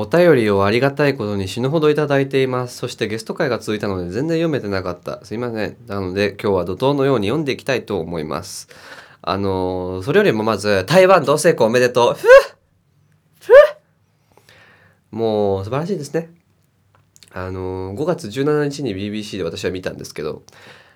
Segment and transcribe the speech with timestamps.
[0.00, 2.76] お便りをありがたいことに死ぬほどいただいています。
[2.76, 5.24] そしてゲスト会が続いたので全然読めてなかった。
[5.24, 5.76] すいません。
[5.88, 8.68] なので今日は怒涛のように読んでいきたいと思います。
[9.22, 12.14] あのーそれよりもまず、台湾同性婚おめでとう。
[12.14, 13.56] ふふ
[15.10, 16.30] もう素晴らしいですね。
[17.32, 20.44] あのー5月17日に BBC で私は見たんですけど、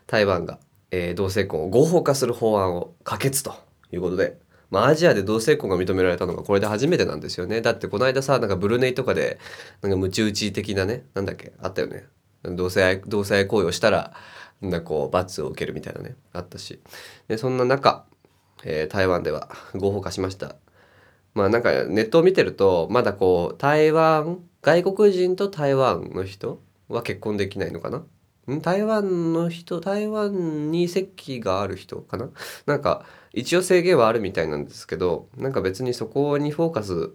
[0.07, 0.61] 台湾が、
[0.93, 3.53] えー同性婚を合法化する法案を可決と
[3.91, 4.39] いうことで、
[4.73, 7.61] まあ、アジアで同性婚が認められたのがこれで初めてなんですよね。
[7.61, 9.39] だってこの間さ、なんかブルネイとかで、
[9.83, 12.07] なんかムチ打ち的なね、なんだっけ、あったよね。
[12.45, 14.15] 同性愛、同性愛行為をしたら、
[14.63, 16.81] なんかこう、罰を受けるみたいなね、あったし。
[17.29, 18.07] で、そんな中、
[18.65, 20.57] えー台湾では合法化しました。
[21.35, 28.05] まあなんかネットを見てるとまだこう台湾外国人と台湾の人は結婚できないのかな？
[28.61, 32.29] 台湾の人台湾に籍がある人かな？
[32.67, 37.11] なんか一応制限はあるみたいなんですけどなんか別にそこにフォーカス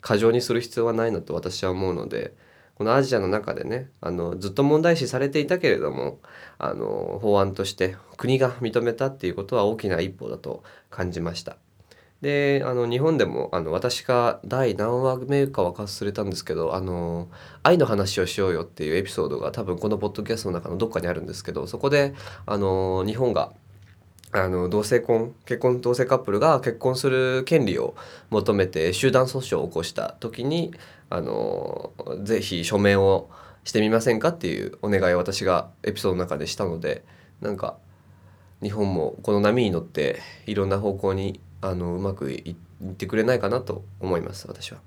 [0.00, 2.34] 過剰にする必要はないなと私は思うので
[2.76, 6.18] このアジアの中でねあのずっと問題視されていたけれども
[6.56, 11.58] あの法案として国が認めたっていうことは大きな一歩だと感じました。
[12.22, 17.28] であの日本でもあの私が第何話目か忘れたんですけどあの
[17.62, 23.52] 愛の話をしようよっていうエピソードが多分このポッドキャストの中のどっかにあるんですけどそこであの日本が
[24.32, 27.96] あの同性婚結婚同性カップルが結婚する権利を
[28.28, 30.72] 求めて集団訴訟を起こした時に
[31.08, 33.30] あのぜひ署名を
[33.64, 37.02] してみませんかっていうお願いを私がエピソードの中でしたので
[37.40, 37.76] なんか
[38.62, 44.78] 日本もこの波に乗っていろんな方向にあのうまくいってくれないかなと思います私は。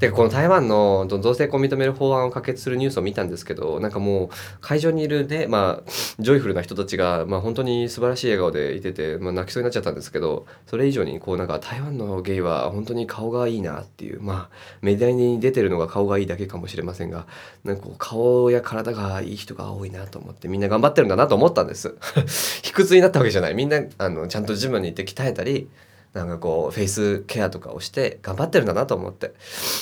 [0.00, 4.28] でこの台湾の同性婚を認める法案を可決するニュースを見たんですけどなんかもう
[4.62, 17.26] 会場にいるねまあジョイフルな人たちが、まあ、本当に素晴らしい笑顔でいてて、まあ、泣きそうになっちゃったんですけどそれ以上にこうなんか台湾のゲイは本当に顔がいいなっていうまあメディアに出てるのが顔がいいだけかもしれませんが
[17.64, 21.94] なんかこう顔や体がいい人が多いなと思ってみんな頑張ってるんだなと思ったんです。
[22.64, 23.54] 卑屈になったわけじゃない。
[23.54, 25.68] みんなあのちゃんとジムに行って鍛えたり
[26.12, 29.28] なんかこうフェイスケアとかをして頑張ってるんだなと思って。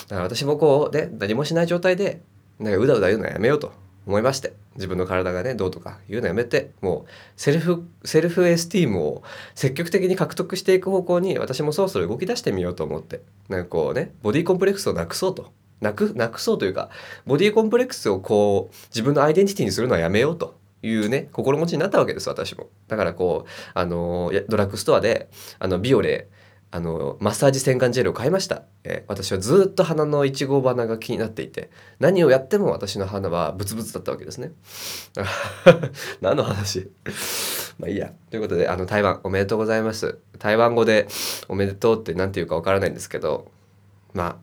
[0.09, 2.21] だから私もこうね何もしない状態で
[2.59, 3.73] なんかうだうだ言うのはやめようと
[4.07, 4.53] 思いまして。
[4.77, 9.23] 自分の体がねどうとか言うのやめてもう self self-esteem を
[9.57, 13.23] 積極的に獲得していく方向に私もそろそろ動き出してみようと思って。
[13.49, 15.51] なんかこうねボディコンプレックスをなくそうと。
[15.81, 16.91] なくなくそうというか
[17.25, 20.58] ボディコンプレックスをこう自分のアイデンティティにするのはやめようと。
[20.83, 22.69] いうね心持ちになったわけです私も。
[22.89, 25.29] だからこうあのドラッグストアで
[25.59, 26.29] あのビオレ
[26.71, 31.71] あのマッサージ洗顔ジェルを買いました、え私はずっと鼻のいちご花が気になっていて。
[31.99, 34.53] 何をやっても私の鼻はブツブツだったわけですね。
[36.21, 36.91] 何の話？
[37.81, 38.13] まあいいや。
[38.31, 40.19] ということであの台湾おめでとうございます。
[40.39, 41.09] 台湾語で
[41.49, 43.51] おめでとうって何て言うかわからないんですけど
[44.13, 44.37] まあ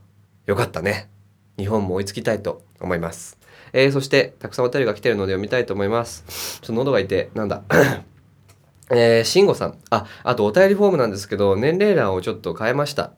[0.48, 1.10] よかったね。
[1.58, 3.38] 日本も追いつきたいと思います
[3.74, 7.64] えーそしてたくさんお便りが来てるので読みたいと思いますちょっと喉が痛いなんだ？
[8.92, 9.78] えー、慎吾さん。
[9.90, 13.14] あ、あとお便りフォームなんですけど、年齢欄をちょっと変えました。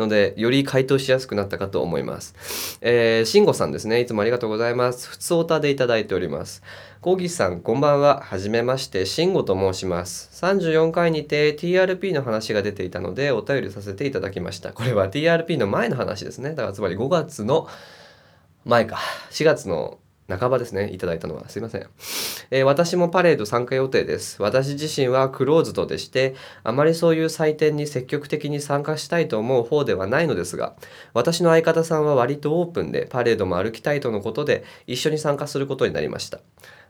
[0.00, 2.78] ので、より回答しやすくなったかと思います。
[2.80, 4.00] えー、慎吾さんですね。
[4.00, 5.08] いつもありがとうございます。
[5.08, 6.62] 普通おたでいただいております。
[7.00, 8.20] コーギさん、こんばんは。
[8.20, 10.30] はじめまして、慎吾と申します。
[10.44, 14.72] 34回にて TRP の話が出ていたので、お便りさせていただきました。
[14.72, 16.50] これは TRP の前の話ですね。
[16.50, 17.68] だからつまり5月の
[18.64, 18.98] 前か。
[19.30, 19.99] 4月の
[20.38, 20.90] 半ばですね。
[20.92, 21.48] いただいたのは。
[21.48, 21.86] すいません。
[22.50, 24.40] えー私もパレード参加予定です。
[24.40, 30.74] 私自身はクローズドでして、あまりそういう祭典に積極的に参加したいと思う方ではないのですが、
[31.14, 36.40] 私の相方さんは割とオープンで、パレードも歩きたいとのことで、一緒に参加することになりました。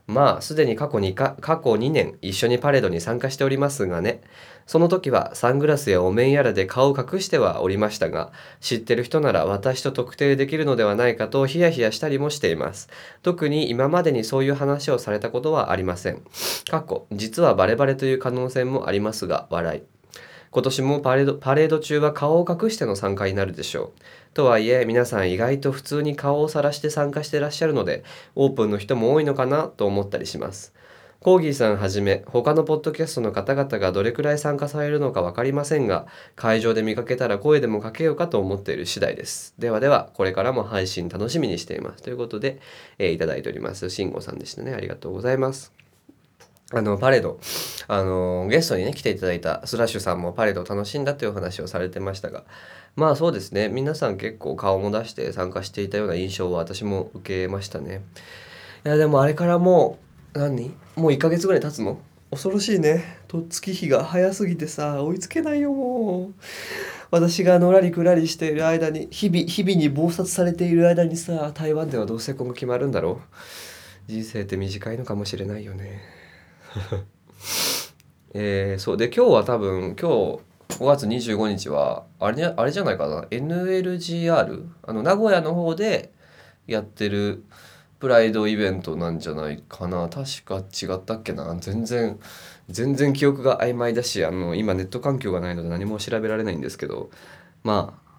[0.07, 4.21] まあ、すでに過去にか過去2年一緒にパレードに参加しておりますがね、
[4.65, 12.89] その時はサングラスやお面やらで顔を隠してはおりましたが、知ってる人なら私と特定できるのではないかとヒヤヒヤしたりもしています。
[13.21, 16.21] 特に今までにそういう話をされたことはありません。
[16.69, 20.00] 過去、実はバレバレという可能性もありますが、笑い。
[20.51, 24.01] 今年もパレードパレード中は顔を隠しての参加になるでしょう。
[24.33, 28.03] とはいえ皆さん意外と普通に顔を晒して参加してらっしゃるので
[28.35, 30.73] オープンの人も多いのかなと思ったりします。
[31.21, 39.53] コーギーさんはじめ他のポッドキャストの方々がどれくらい参加されるのか分かりませんが会場で見かけたら声でもかけようかと思っている次第です。
[39.57, 42.03] ではではこれからも配信楽しみにしています。
[42.03, 42.59] ということで、
[42.97, 43.89] えーいただいております。
[43.89, 44.73] 慎吾さんでしたね。
[44.73, 45.71] ありがとうございます。
[46.73, 47.39] あのパレード。
[47.87, 52.43] あのゲストにね来ていただいたスラッシュさんもパレードを楽しんだというお話をされてましたが。
[52.95, 53.67] まあそうですね。
[53.69, 58.01] 皆さん結構顔も出して参加していたような印象は私も受けましたね。
[58.85, 59.99] いやでもあれからも
[60.33, 60.71] う何？
[60.95, 61.99] もう1ヶ月ぐらい経つの？
[62.31, 63.03] 恐ろしいね。
[63.27, 66.33] とっつき日が早すぎてさ追いつけないよもう。
[67.11, 73.19] 私がのらりくらりしている間に日々日々に忙殺されている間にさ台湾ではどうせ今後決まるんだろ
[74.07, 74.11] う。
[74.11, 76.20] 人生って短いのかもしれないよね。
[78.33, 78.97] えー、そう。
[78.97, 80.39] で今日は多分今日
[80.79, 86.13] 5月25日はあれあれじゃないかな？NLGR あの名古屋の方で
[86.67, 87.43] やってる
[87.99, 90.09] プライドイベントなんじゃないかな。
[90.09, 91.55] 確か違ったっけな？
[91.59, 92.19] 全然
[92.69, 97.09] 全然記憶が曖昧だしあの今ネット環境がないので何も調べられないんですけど。
[97.63, 98.11] まあ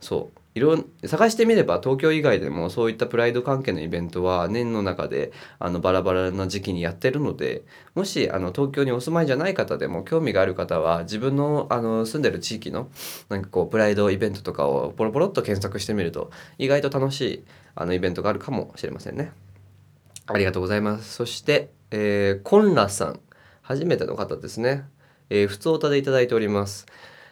[0.00, 0.37] そう。
[0.54, 7.62] いろ探してみれば東京以外でもそういったプライド関係のイベントは年の中であのバラバラな時期にやってるので
[7.94, 12.88] もしあの東京にお住まいじゃない方でも興味がある方は自分のあの住んでる地域の
[13.28, 19.32] なんかこうプライドイベントとかをポロポロっと検索してみると意外と楽しいあのイベントがあるかもしれませんね。
[20.26, 21.14] ありがとうございます。
[21.14, 23.20] そして、えー、コンラさん
[23.62, 24.84] 初めての方ですね。
[25.30, 26.86] えー、普通歌でいただいております。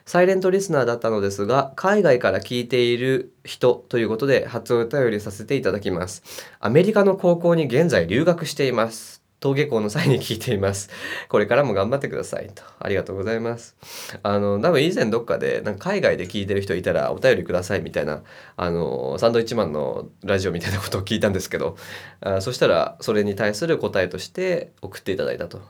[0.06, 6.22] サイレントリスナーだったのですが、海外から聞いている人ということで初お便りさせていただきます。
[6.60, 9.20] アメリカの高校に現在留学しています。
[9.42, 10.90] 登下校の際に聞いています。
[11.28, 12.62] これからも頑張ってくださいと。
[12.78, 13.74] ありがとうございます。
[14.22, 18.22] あの、多分以前どっかで、なんか海外で聞いてる人いたらお便りくださいみたいな、
[18.56, 21.76] あの、サンドイッチマンのラジオみたいなことを聞いたんですけど、
[22.20, 25.60] あそしたらそれに対する答えとして送っていただいたと。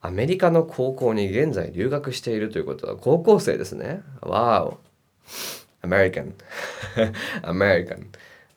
[0.00, 4.02] アメリカの高校に現在留学しているということは高校生ですね。
[4.20, 4.78] わお。
[5.82, 6.34] アメリカン。
[7.42, 8.06] アメリカン。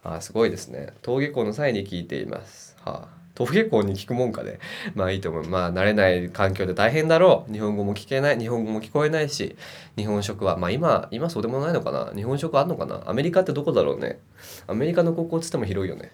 [0.03, 0.93] あ、すごいですね。
[1.03, 2.75] 登下校の際に聞いています。
[2.83, 4.59] はあ登下校に聞くもんかで、
[4.95, 5.43] まあいいと思う。
[5.47, 7.53] まあ慣れない環境で大変だろう。
[7.53, 9.55] 日本語も聞けない、日本語も聞こえないし、
[9.95, 12.11] 日本食は、まあ今、今そうでもないのかな。
[12.15, 13.03] 日本食あんのかな。
[13.05, 14.19] アメリカってどこだろうね。
[14.67, 16.11] アメリカの高校っつっても広いよね。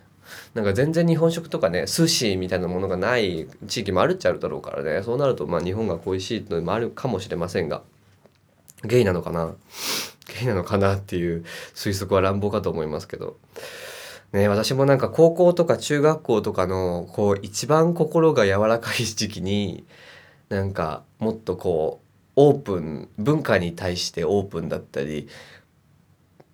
[0.53, 7.81] なんか全然日本食とかね寿司みたいなものがない地域もあるっちゃあるだろうからねそうなるとまあ日本が恋しいのもあるかもしれませんが
[8.83, 9.53] ゲイなのかな
[10.39, 13.37] ゲイなのかなっていう推測は乱暴かと思いますけど
[14.33, 19.85] ね、私もなんか高校とか中学校とかのこう一番心が柔らかい時期に
[20.49, 25.27] なんかもっとこうオープン文化に対してオープンだったり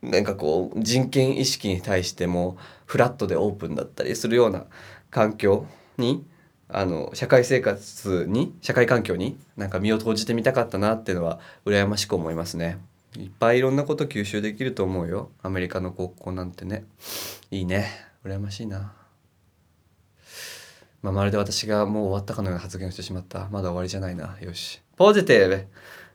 [0.02, 4.66] なんかこう人権意識に対してもフラットでオープンだったりするような
[5.10, 5.66] 環境
[5.98, 6.26] に
[6.70, 12.80] あの社会生活に社会環境になんか身を投じてみたかったなっていうのは羨ましく思いますね。
[13.18, 15.32] いっぱいいろんなこと吸収できると思うよ。
[15.42, 16.86] アメリカの高校なんてね。
[17.52, 17.88] いいね。
[18.26, 18.94] 羨ましいな、
[21.02, 23.50] まあ、まるで私がもう終わったかのような発言をしてしまった。
[23.50, 24.38] まだ終わりじゃないな。
[24.42, 24.82] よし。
[24.96, 25.68] ポジティブ。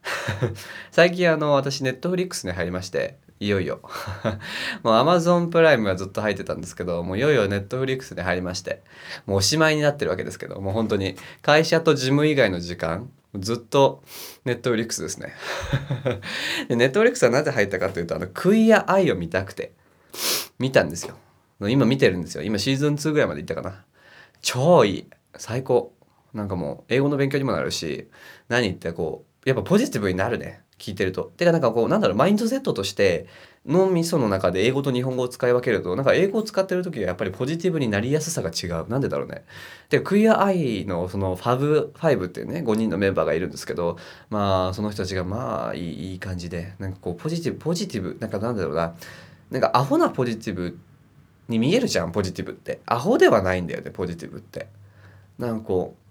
[0.90, 3.18] 最近あの私ネットフリックスに入りまして。
[3.40, 3.80] いよいよ。
[4.82, 8.82] もう Amazon プライムはずっと入ってたんですけどもういよいよネットフリックスに入りまして
[9.26, 14.02] もうおしまいになってるわけですけどもう本当に会社とジム以外の時間ずっと
[14.44, 15.34] ネットフリックスですね。
[16.68, 19.72] でネットフリックスはなぜ入ったかというとあの Queer Eye を見たくて
[20.58, 21.16] 見たんですよ。
[21.60, 22.42] 今見てるんですよ。
[22.42, 23.84] 今シーズン2ぐらいまで行ったかな。
[24.40, 25.06] 超いい
[25.36, 25.92] 最高。
[26.34, 28.08] なんかもう英語の勉強にもなるし
[28.48, 30.62] 何言ってこうやっぱポジティブになるね。
[30.78, 31.24] 聞いてると。
[31.36, 33.26] てかなんかこうなんだろうマインドセットとして
[33.66, 38.88] 脳みその中で英語と日本語を使い分けるとなんか英語を使ってる時はやっぱりポジティブになりやすさが違う。
[38.88, 39.44] なんでだろうね。
[39.90, 43.98] でクイアアイのそのファブ5っていうね5人のメンバーがいるんですけど
[44.30, 48.94] まあその人たちがまあいいいい感じでなんかこうポジティブポジティブなんかなんだろうな
[49.50, 50.78] なんかアホなポジティブ
[51.48, 52.80] に見えるじゃんポジティブって。
[52.86, 54.68] アホではないんだよねポジティブって。
[55.38, 56.07] なんかこう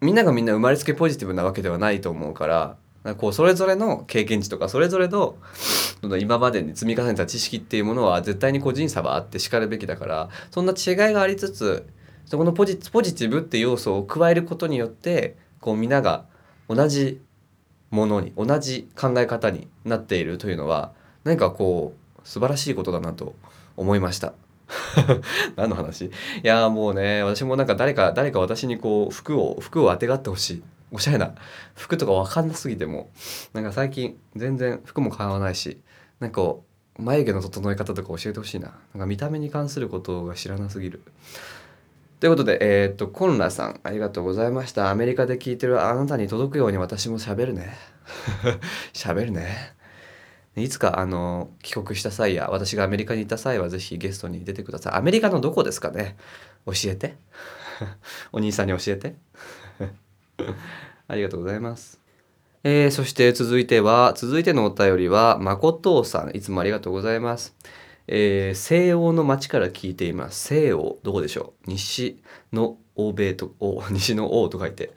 [0.00, 2.76] みんながみんな生まれつきポジティブなわけではないと思うから
[3.16, 5.36] こうそれぞれの経験値とかそれぞれの
[6.20, 11.88] 今までに積み重ねた知識っていうものは絶対に個人差はあってしかるべきだからそんな違いがありつつ
[12.26, 16.26] そこのポジポジティブって要素を加えることによってこうみんなが
[16.68, 17.20] 同じ
[17.90, 20.92] ものに同じ考え方になっているというのは
[21.24, 23.34] 何かこう素晴らしいことだなと
[23.76, 24.34] 思いました。
[25.56, 26.06] 何の話？
[26.06, 26.10] い
[26.42, 30.62] やもうね私もなんか誰か誰か私にこう服を服をあてがってほしい。
[30.90, 31.34] おしゃれな。
[31.74, 33.10] 服とか分かんなすぎても。
[33.52, 35.80] なんか最近全然服も買わないし。
[36.20, 36.56] なんか
[36.98, 38.68] 眉毛の整え方とか教えてほしいな。
[38.94, 41.02] なんか見た目に関することが知らなすぎる。
[42.20, 44.90] ということで、えー、っと、コンラさん、ありがとうございました。
[44.90, 47.76] アメリカで聞いてるあなたに届くように私も喋るね。
[48.92, 49.77] 喋るね。
[50.64, 54.92] いつかあの帰国した際や私がアメリカに行った際はぜひゲストに出てください。
[54.94, 56.16] アメリカのどこですかね？
[56.66, 57.16] 教えて。
[58.32, 59.14] お兄さんに教えて。
[61.08, 62.00] ありがとうございます。
[62.64, 66.36] えー、そして続いては続いてのお便りはまことさん。
[66.36, 67.54] いつもありがとうございます。
[68.08, 70.48] えー、西欧の町から聞いています。
[70.48, 71.70] 西欧どこでしょう？
[71.70, 72.20] 西
[72.52, 73.52] の欧米と
[73.90, 74.90] 西の欧と書いて。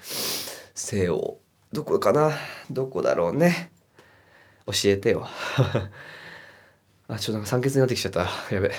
[0.74, 1.40] 西欧
[1.72, 2.32] どこかな？
[2.70, 3.72] どこだろうね？
[4.66, 5.28] 教えてよ。
[7.08, 8.28] あちょっとなんか酸欠になってきちゃった。
[8.54, 8.72] やべ。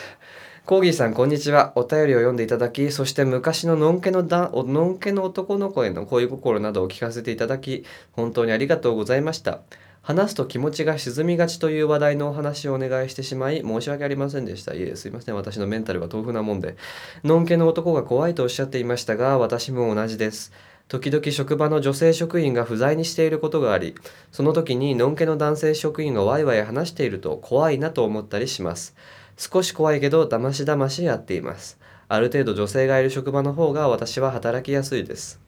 [0.65, 1.73] コーギーさんこんにちは。
[1.75, 9.61] お便りを読んでいただきそして昔ののんけのだのんけの男の子への恋心などを聞かせていただき本当にありがとうございました。
[10.03, 14.75] 話すと気持ちが沈みがちという話題のお話をお願いしてしまい申し訳ありませんでした。
[14.75, 15.35] いえすいません。
[15.35, 16.77] 私のメンタルが豆腐なもんで。
[17.25, 20.53] のんけの男が怖いとおっしゃっていましたが私も同じです。
[20.93, 23.95] 時々職場の女性職員が不在にしていることがあり
[24.31, 28.95] その時にのんけの男性職員がワイワイ話していると怖いなと思ったりします。
[29.39, 31.79] 少し怖いけどだましだましやっています。
[32.09, 35.41] ある程度女性がいる職場の方が私は働きやすいです。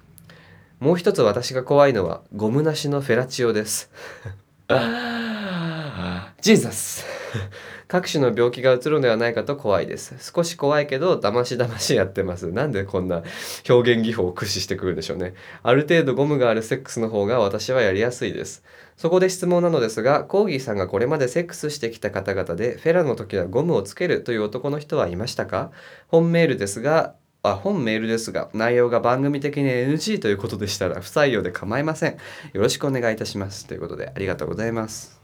[0.81, 3.91] もう一つ私が怖いのはゴムなしのフェラチオです。
[6.41, 7.05] ジーザス
[7.89, 10.15] 各種の病気がうつるのではないかと怖いです。
[10.35, 12.51] 少し怖いけどだましだましやってます。
[12.51, 13.23] なんでこんな
[13.69, 15.35] 表現技法を駆使してくるんでしょうね。
[15.63, 18.63] ある程度ゴムがあるセックスの方が私はやりやすいです。
[18.97, 25.73] そこで質問なのですがコーギーさんがこれまでセックスしてきた方々でフェラの時はゴムをつけるという男の人はいましたか？
[26.09, 32.13] 本メールですがあ本メールですが内容が番組的に NG ということでしたら不採用で構いません。
[32.13, 32.19] よ
[32.63, 33.67] ろしくお願いいたします。
[33.67, 35.21] ということでありがとうございます。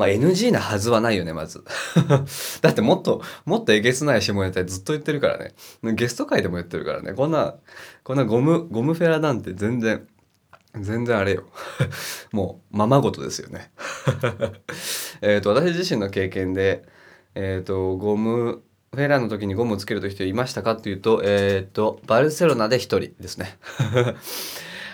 [0.00, 1.62] まあ NG なはずはないよねまず。
[2.62, 5.52] だってもっともっとえげつない下ネタずっと言ってるからね。
[5.92, 7.12] ゲスト会でも言ってるからね。
[7.12, 7.56] こんな
[8.02, 10.06] こんなゴムゴムフェラなんて全然
[10.74, 11.44] 全然あれよ。
[12.32, 13.70] もうままごとですよね。
[15.20, 16.86] えっと私自身の経験で
[17.34, 18.62] えっ、ー、とゴム
[18.94, 23.58] フェラーの時にゴムをつけると人いましたかっていうとえっ、ー、とバルセロナで1人ですね。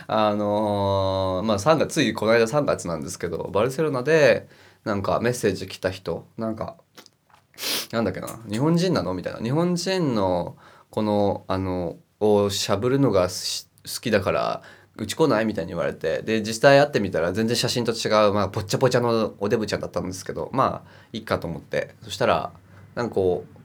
[0.08, 4.48] あのー、まあ3月ついこの間3月なんですけどバルセロナで
[4.87, 6.76] なんかメッセージ来た人なんか
[7.90, 9.14] なんだっけな日本人なの？
[9.14, 9.40] みたいな。
[9.40, 10.57] 日本人の
[10.90, 14.62] このあのをしゃぶるのが好きだから
[14.97, 15.45] うち来ない？
[15.45, 16.23] みたいに言われて。
[16.23, 21.97] で実際会ってみたら全然写真と違う、まあ、ぽっちゃぽちゃのおデブちゃんだったんですけどまあいいかと思って。
[22.02, 22.52] そしたら
[22.95, 23.57] なんかこう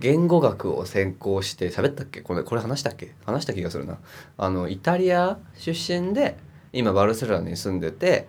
[0.00, 2.20] 言語学を専攻して喋ったっけ？
[2.22, 3.14] これこれ話したっけ？
[3.24, 3.98] 話した気がするな。
[4.38, 6.36] あのイタリア出身で
[6.72, 8.28] 今バルセロナに住んでて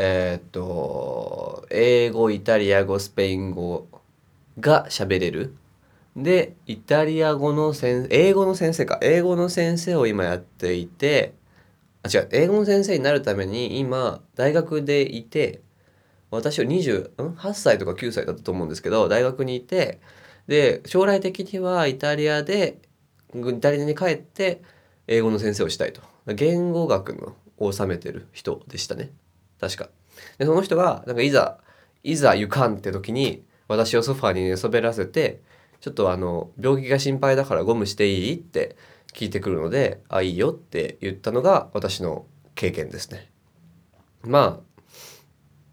[0.00, 1.07] えー、っと
[1.78, 3.86] 英語イタリア語スペイン語
[4.58, 5.54] が喋れる。
[6.16, 8.98] でイタリア語の先英語の先生か。
[9.00, 11.34] 英語の先生を今やっていて
[12.02, 12.28] あ違う。
[12.32, 15.60] 英語の先生になるために今大学でいて
[16.32, 20.00] 私は28歳とか9歳だったと思うんですけど大学にいて
[20.48, 22.78] で将来的にはイタリアで
[23.32, 24.62] イタリアに帰って
[25.06, 26.00] 英語の先生をしたいと。
[26.26, 29.12] 言語学のを収めてる人でしたね。
[29.60, 29.88] 確か。
[30.38, 31.58] でその人がなんかいざ
[32.10, 35.42] いざ行かんって時に私をソファーに寝そべらせて
[35.80, 38.76] ちょっとあの病気が心配だからゴムしていいって
[39.12, 42.24] 聞いてくるのであいいよって言ったのが私の
[42.54, 43.30] 経験ですね。
[44.22, 44.82] まあ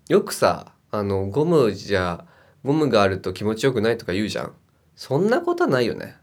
[0.09, 2.25] よくさあのゴムじゃ
[2.65, 4.53] ゴムがあると気持ちよくないとか言うじゃん。
[4.95, 6.17] そんなことはないよね。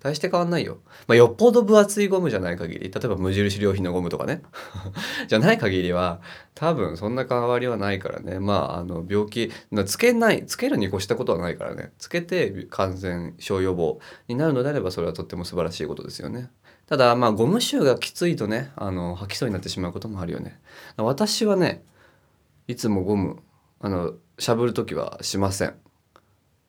[0.00, 0.78] 大して変わんないよ。
[1.06, 4.42] まあ、よっぽど分厚いゴムじゃない限り、例えば無印良品のゴムとかね。
[5.26, 6.20] じゃない限りは、
[6.54, 8.38] 多分そんな変わりはないからね。
[8.38, 9.50] まあ、あの、病気、
[9.86, 11.92] つけない、つけるに越したことはないからね。
[11.98, 13.98] つけて感染症予防
[14.28, 16.50] になるのであれば、それはとっても素晴らしいことですよね。
[16.86, 20.60] ただ、まあ、ゴム臭がきついとね、あの、吐きそうになってしまうこともあるよね。
[20.96, 21.84] 私はね、
[22.68, 23.38] いつもゴム、
[23.80, 25.74] あの、しゃぶる時はしません。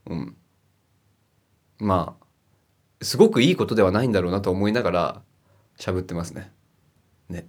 [0.10, 0.36] うん。
[1.80, 2.27] まあ、
[3.02, 5.22] すごくいいことではないんだろうなと思いながら
[5.78, 6.52] しゃぶってますね。
[7.30, 7.48] ね。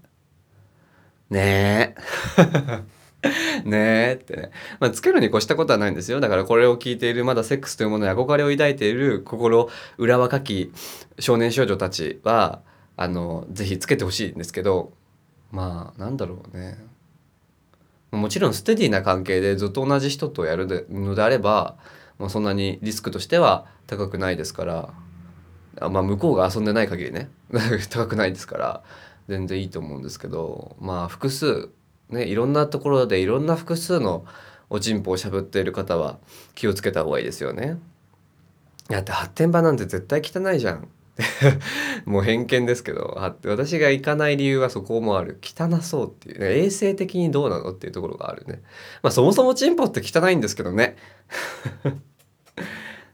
[1.31, 3.63] ねえ。
[3.65, 3.77] ね
[4.11, 4.51] えってね。
[4.79, 6.21] まあ、つけるに越したことはないんですよ。
[6.21, 10.73] だからこれを聞いているまだセックスというものに憧れを抱いている心裏若き
[11.19, 12.63] 少年少女たちは、
[12.97, 14.93] あの、ぜひつけてほしいんですけど、
[15.51, 16.79] まあ、なんだろうね。
[18.11, 21.77] もちろんステディな関係でずっと同じ人とやるのであれば、
[22.19, 24.95] もうそんなにリスクとしては高くないですから
[25.81, 27.29] あまあ向こうが遊んでない限りね。
[27.91, 28.83] 高くないですから。
[29.29, 30.77] 全然いいと思うんですけど。
[30.81, 31.69] まあ複数
[32.11, 34.25] ねいろんなところでいろんな複数の
[34.71, 36.19] おちんぽをしゃぶっている方は
[36.55, 37.79] 気をつけた方がいいですよね。
[38.89, 40.89] だって発展場なんて絶対汚いじゃん。
[42.07, 43.19] もう偏見ですけど。
[43.45, 45.39] 私が行かない理由はそこもある。
[45.43, 48.63] 汚そうっていう、ね、衛生的にどうなのっていうところがあるね。
[49.03, 50.97] まあそもそもチンポって汚いんですけどね。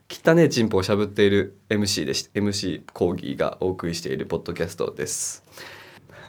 [0.09, 5.45] 汚ねチンポをしゃぶっている MC でし MC コーギーがお送りしているポッドキャストです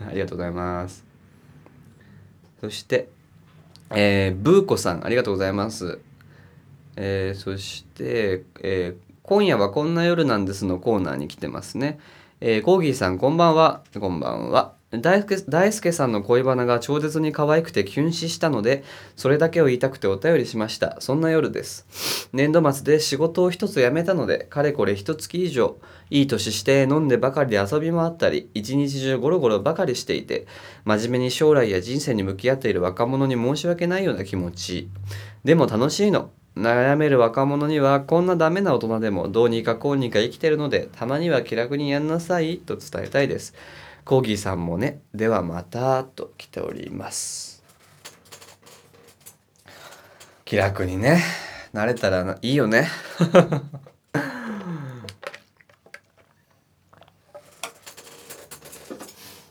[0.08, 1.05] ありがとうございます
[2.62, 3.10] そして
[3.91, 6.00] えー、ブーコさんありがとうございます
[6.98, 12.00] えー、そして、えー、今夜はこんな夜なんですのコーナーに来てますね。
[12.41, 13.84] えー、コーギーさんこんばんは。
[14.00, 14.74] こんばんは。
[15.01, 18.83] 大輔大輔さんの恋バナが超絶に可愛くてキュン死したので
[19.15, 20.97] それだけを言いたくてお便りしました。
[20.99, 22.29] そんな夜です。
[22.33, 25.77] 年度末で仕事を一つ辞めたのでかれこれ一月以上
[26.09, 30.45] いい年して飲んでばかりで遊び回ったり一日中ゴロゴロばかりしていて
[30.83, 34.89] 真面目に将来や人生に向き合っている若者に申し訳ないような気持ち。
[35.43, 36.31] でも楽しいの。
[36.55, 42.59] 悩める若者にはこんなダメな大人でもどうにかこうにか生きてるのでたまには気楽にやんなさい。
[42.59, 43.53] と伝えたいです。
[44.05, 47.63] コーギーさんもねではまたと来ております。
[50.45, 51.24] 気楽にね
[51.74, 52.88] なれたらいいよね。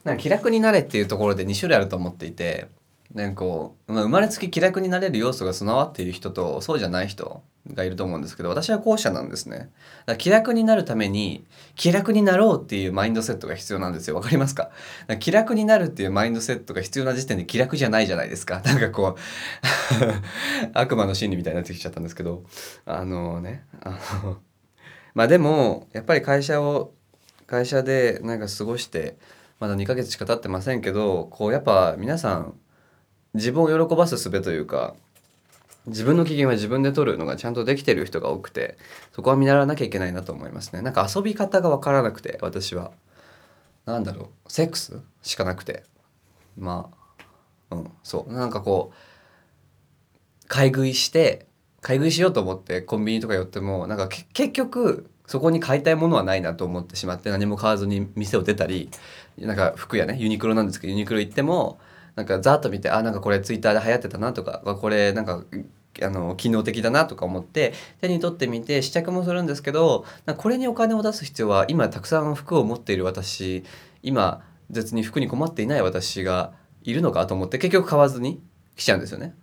[0.05, 2.69] なんか気楽になれっていうところで2種類あると思っていて
[3.15, 7.43] なんかこう、まあ、生まれつき気楽になれる要素が備わっている人とそうじゃない人
[7.73, 9.71] がいると思うんですけど私は後者なんですね。
[10.19, 14.17] 気楽になるために気楽になろうっていうマインドセットが必要なんですよ。
[14.17, 14.71] わかりますか？
[15.21, 18.61] 気楽になるっていうマインドセットが必要な時点で気楽じゃないじゃないですか。
[18.65, 19.19] なんかこう
[20.75, 22.43] 悪魔の心理みたいになってきちゃったんですけど。
[22.85, 24.39] あのねあの
[25.15, 26.93] まあでもやっぱり会社を
[27.47, 29.17] 会社でなんか過ごして
[29.61, 32.55] まだ2ヶ月しか経ってませんけどこうやっぱ皆さん
[33.35, 34.95] 自分を喜ばす術というか
[35.87, 38.79] 自分の機嫌は自分で取るのがちゃんとできてる人が多くて
[39.13, 40.81] そこは見習わなきゃいけないなと思いますね。
[40.81, 42.93] なんか遊び方が分からなくて私は。
[43.85, 44.53] なんだろう。
[44.53, 45.85] セックスしかなくて。
[46.57, 46.91] ま
[47.71, 48.33] あうんそう。
[48.33, 51.47] なんかこう買い食いして
[51.81, 58.91] 買い食いしようと思ってコンビニとか寄ってもなんか結局そこに買いたいものはないなと思ってしまって何も買わずに店を出たり
[59.39, 61.79] なんか服やねユニクロなんですけどユニクロ行っても
[62.17, 65.45] なんかざっと見てあなんかこれツイッターで流行ってたなとかこれなんか
[66.03, 70.05] あの機能的だなとか思って手に取ってみて試着もするんですけど
[70.37, 73.65] これにお金を出す必要は今たくさん服を持っている私
[74.03, 76.53] 今絶に服に困っていない私が
[76.83, 78.43] いるのかと思って結局買わずに
[78.77, 79.35] 来ちゃうんですよね。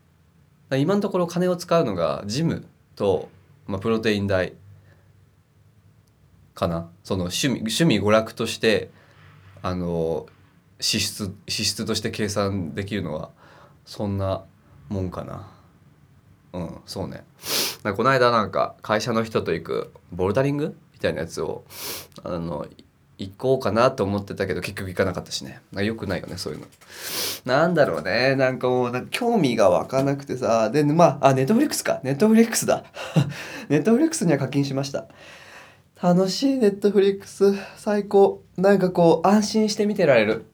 [0.78, 3.30] 今のところ金を使うのがジムと、
[3.68, 4.54] まあ、プロテイン代
[6.54, 8.90] かなその趣味趣味娯楽として
[9.62, 10.28] あの
[10.82, 13.30] 支出支出として計算できるのは
[13.86, 14.44] そんな
[14.90, 15.48] もんかな。
[16.54, 17.24] うんそうね。
[17.96, 21.64] この間なんか会社の人と行くボルダリングみたいなやつを
[22.24, 22.68] あの
[23.18, 25.62] 行こうかなと思ってたけど結局行かなかったしね。
[25.74, 26.66] よくないよねそういうの。
[27.46, 28.36] なんだろうね。
[28.36, 30.70] なんかもうなんか興味が湧かなくてさ。
[30.72, 32.02] でまああネットフリックスか。
[32.04, 32.84] ネットフリックスだ。
[33.70, 35.06] ネットフリックスには課金しました。
[36.02, 37.54] 楽しいネットフリックス。
[37.78, 38.42] 最高。
[38.58, 40.51] なんかこう安心して見てられる。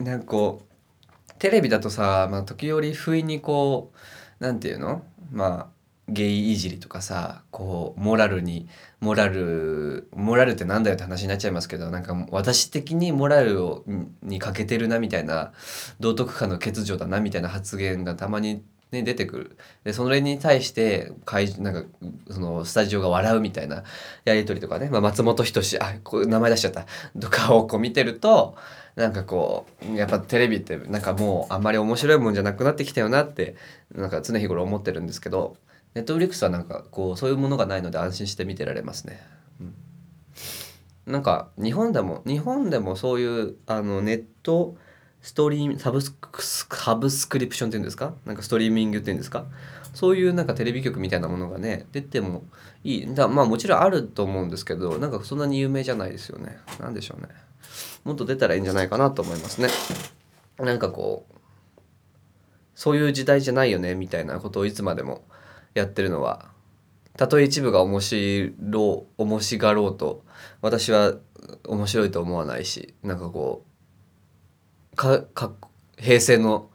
[0.00, 3.92] なんかこうテレビだとさ、まあ、時折不意にこ
[4.40, 5.02] うなんていうの？
[5.30, 5.66] まあ
[6.08, 8.68] ゲイいじりとかさこうモラルに
[9.00, 13.84] モラルモラルってなんだよって話になっちゃいますけどなんか私的にモラルを
[14.22, 15.52] に欠けてるなみたいな
[16.00, 19.56] 道徳感の欠如だなみたいな発言がたまにね、出てくる。
[19.84, 21.84] でそれに対して会なんか
[22.30, 23.84] そのスタジオが笑うみたいな
[24.26, 26.84] やり取りとかね、まあ、松本人志あこう名前出しちゃった。
[27.18, 28.54] とかをこう見てると
[28.94, 33.56] なんかこうやっぱテレビってなんかもうあんまり面白いもんじゃなくなってきたよなって
[33.94, 35.56] なんか常日頃思ってるんですけど
[35.94, 39.20] ネットフリックスはなんかこうそういうものがないので安心して見てられますね。
[39.60, 39.74] うん。
[41.12, 44.76] なんか日本でも日本でもそういうあのネット
[45.20, 46.14] ストリーサブス
[46.70, 48.14] サブスクリプションっていうんですか？
[48.24, 49.46] なんかストリーミングっていうんですか？
[49.94, 52.44] そういうなんかテレビ局みたいなものがね出ても
[52.84, 53.14] いい。
[53.14, 56.58] だまあもちろんあると思うんですけどなんかそんなに有名じゃないですよね。
[56.80, 57.28] なんでしょうね。
[58.04, 59.68] もっと出たらいいんじゃないかなと思いますね。
[60.58, 61.34] なんかこう
[62.74, 65.22] そういう時代じゃないよねみたいなことをいつまでも
[65.74, 66.50] やってるのは
[67.16, 70.24] たとえ一部が面白面白がろうと
[70.60, 71.14] 私は
[71.66, 73.64] 面白いと思わないしなんかこ
[74.92, 75.52] うかか
[75.98, 76.70] 平成の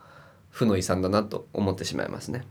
[0.49, 2.43] 負の遺産だなと思ってしまいますね。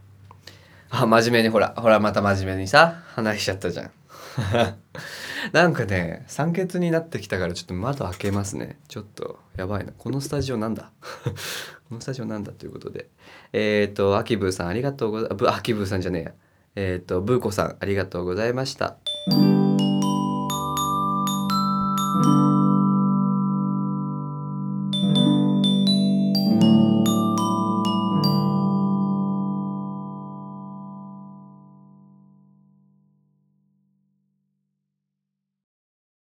[0.90, 3.90] あ真面目にほらほらまた真面目にさ話しちゃったじゃん。
[5.52, 8.78] なんかね酸欠になってきたからちょっと窓開けますね。
[8.88, 9.92] ちょっとやばいな。
[9.96, 10.90] このスタジオなんだ？
[11.88, 13.08] このスタジオなんだということで。
[13.52, 16.32] えっ、ー、とアキブーさんありがとうございますアキブーさんじゃねえや。
[16.76, 18.96] えっ、ー、とブーコさんありがとうございました。